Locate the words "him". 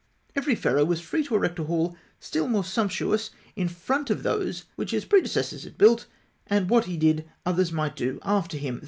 8.57-8.79